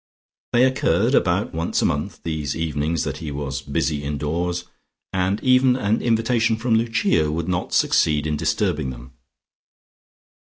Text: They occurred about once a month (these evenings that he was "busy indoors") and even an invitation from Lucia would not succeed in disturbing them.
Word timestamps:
They 0.53 0.63
occurred 0.63 1.13
about 1.13 1.53
once 1.53 1.83
a 1.83 1.85
month 1.85 2.23
(these 2.23 2.55
evenings 2.55 3.03
that 3.03 3.17
he 3.17 3.29
was 3.29 3.61
"busy 3.61 4.03
indoors") 4.03 4.63
and 5.13 5.39
even 5.43 5.75
an 5.75 6.01
invitation 6.01 6.57
from 6.57 6.73
Lucia 6.73 7.31
would 7.31 7.47
not 7.47 7.71
succeed 7.71 8.25
in 8.25 8.35
disturbing 8.35 8.89
them. 8.89 9.13